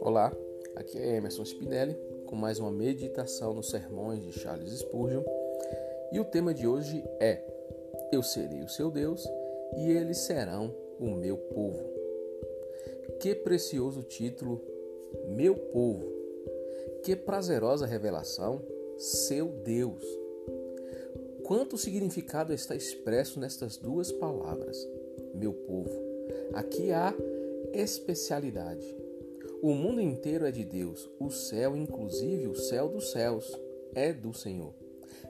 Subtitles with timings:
[0.00, 0.32] Olá,
[0.76, 5.24] aqui é Emerson Spinelli com mais uma meditação nos sermões de Charles Spurgeon
[6.12, 7.42] e o tema de hoje é
[8.12, 9.26] Eu serei o seu Deus
[9.76, 11.82] e eles serão o meu povo.
[13.18, 14.62] Que precioso título,
[15.26, 16.12] Meu povo!
[17.02, 18.62] Que prazerosa revelação,
[18.96, 20.21] seu Deus!
[21.44, 24.76] Quanto significado está expresso nestas duas palavras,
[25.34, 25.90] meu povo?
[26.54, 27.14] Aqui há
[27.72, 29.02] especialidade
[29.62, 33.56] o mundo inteiro é de Deus, o céu, inclusive o céu dos céus,
[33.94, 34.74] é do Senhor.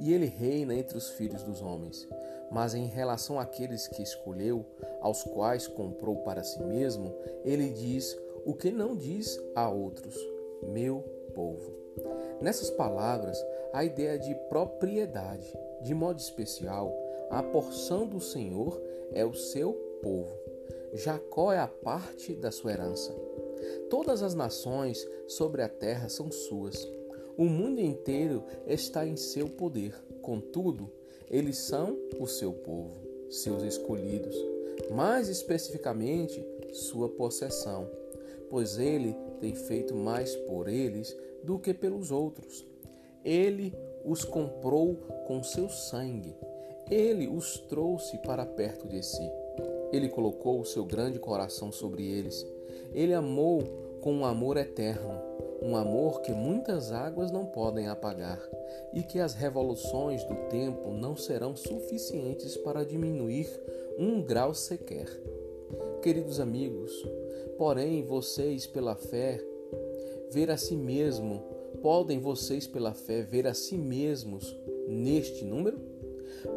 [0.00, 2.08] E ele reina entre os filhos dos homens.
[2.50, 4.64] Mas em relação àqueles que escolheu,
[5.02, 7.14] aos quais comprou para si mesmo,
[7.44, 10.16] ele diz o que não diz a outros:
[10.62, 11.00] meu
[11.34, 11.70] povo.
[12.40, 13.38] Nessas palavras,
[13.74, 15.52] a ideia de propriedade,
[15.84, 16.92] de modo especial,
[17.30, 18.80] a porção do Senhor
[19.12, 20.32] é o seu povo.
[20.94, 23.14] Jacó é a parte da sua herança.
[23.90, 26.88] Todas as nações sobre a terra são suas.
[27.36, 29.94] O mundo inteiro está em seu poder.
[30.22, 30.90] Contudo,
[31.30, 32.96] eles são o seu povo,
[33.28, 34.36] seus escolhidos,
[34.90, 37.90] mais especificamente, sua possessão,
[38.48, 42.64] pois ele tem feito mais por eles do que pelos outros.
[43.24, 46.36] Ele os comprou com seu sangue.
[46.90, 49.30] Ele os trouxe para perto de si.
[49.92, 52.46] Ele colocou o seu grande coração sobre eles.
[52.92, 53.62] Ele amou
[54.00, 55.18] com um amor eterno,
[55.62, 58.38] um amor que muitas águas não podem apagar
[58.92, 63.48] e que as revoluções do tempo não serão suficientes para diminuir
[63.98, 65.08] um grau sequer.
[66.02, 66.92] Queridos amigos,
[67.56, 69.40] porém vocês pela fé
[70.30, 71.42] ver a si mesmo,
[71.82, 74.56] podem vocês pela fé ver a si mesmos
[74.88, 75.78] neste número?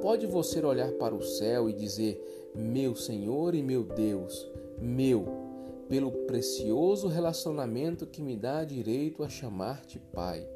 [0.00, 4.48] Pode você olhar para o céu e dizer: Meu Senhor e meu Deus,
[4.80, 5.46] meu
[5.88, 10.46] pelo precioso relacionamento que me dá direito a chamar-te Pai,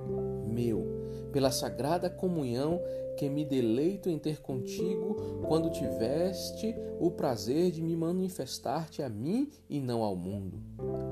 [0.47, 0.87] meu,
[1.33, 2.81] pela sagrada comunhão
[3.21, 5.15] que me deleito em ter contigo
[5.47, 10.59] quando tiveste o prazer de me manifestar-te a mim e não ao mundo.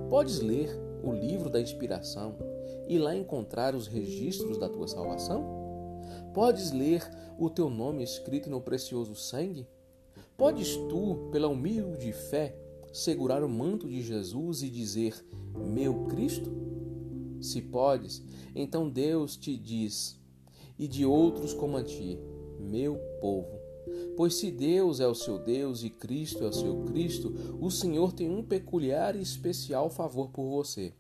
[0.09, 0.71] Podes ler
[1.05, 2.35] o livro da inspiração
[2.89, 6.01] e lá encontrar os registros da tua salvação?
[6.33, 7.07] Podes ler
[7.39, 9.69] o teu nome escrito no precioso sangue?
[10.35, 12.57] Podes tu, pela humilde fé,
[12.91, 15.23] segurar o manto de Jesus e dizer:
[15.55, 16.51] Meu Cristo?
[17.39, 18.23] Se podes,
[18.55, 20.19] então Deus te diz,
[20.79, 22.19] e de outros como a ti,
[22.59, 23.59] meu povo.
[24.17, 28.13] Pois se Deus é o seu Deus e Cristo é o seu Cristo, o Senhor
[28.13, 30.93] tem um peculiar e especial favor por você.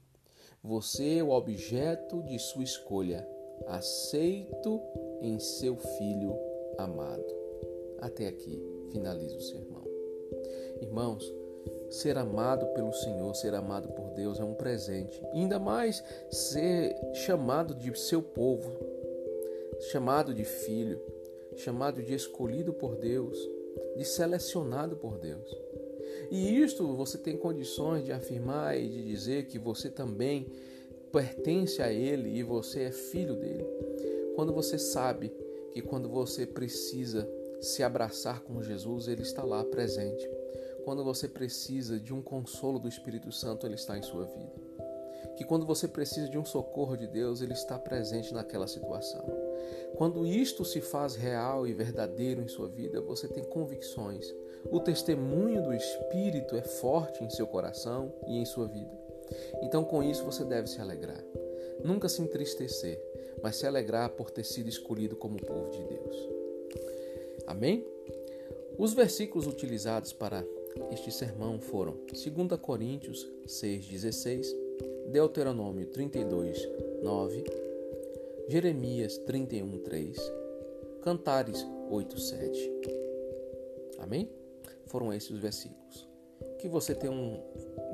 [0.62, 3.26] Você é o objeto de sua escolha,
[3.66, 4.80] aceito
[5.20, 6.34] em seu Filho
[6.78, 7.36] amado.
[8.00, 8.60] Até aqui
[8.90, 9.84] finaliza o sermão.
[10.80, 11.24] Irmãos,
[11.90, 15.22] Ser amado pelo Senhor, ser amado por Deus é um presente.
[15.32, 18.70] Ainda mais ser chamado de seu povo,
[19.90, 21.00] chamado de filho,
[21.56, 23.38] chamado de escolhido por Deus,
[23.96, 25.48] de selecionado por Deus.
[26.30, 30.46] E isto você tem condições de afirmar e de dizer que você também
[31.12, 33.66] pertence a Ele e você é filho dele.
[34.34, 35.32] Quando você sabe
[35.72, 37.28] que quando você precisa
[37.60, 40.28] se abraçar com Jesus, Ele está lá presente
[40.88, 44.52] quando você precisa de um consolo do Espírito Santo, ele está em sua vida.
[45.36, 49.24] Que quando você precisa de um socorro de Deus, ele está presente naquela situação.
[49.96, 54.32] Quando isto se faz real e verdadeiro em sua vida, você tem convicções.
[54.70, 58.98] O testemunho do Espírito é forte em seu coração e em sua vida.
[59.62, 61.22] Então, com isso, você deve se alegrar.
[61.84, 63.00] Nunca se entristecer,
[63.42, 66.28] mas se alegrar por ter sido escolhido como povo de Deus.
[67.46, 67.86] Amém?
[68.76, 70.44] Os versículos utilizados para
[70.92, 74.46] este sermão foram 2 Coríntios 6,16,
[75.10, 76.68] Deuteronômio 32,
[77.02, 77.44] 9,
[78.48, 80.16] Jeremias 31, 3,
[81.02, 82.72] Cantares 8, 7.
[83.98, 84.28] Amém?
[84.86, 86.08] Foram esses os versículos.
[86.58, 87.42] Que você tenha um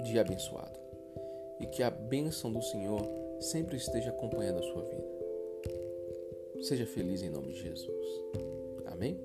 [0.03, 0.79] dia abençoado
[1.61, 3.01] e que a bênção do Senhor
[3.41, 5.15] sempre esteja acompanhando a sua vida.
[6.63, 8.07] Seja feliz em nome de Jesus.
[8.87, 9.21] Amém?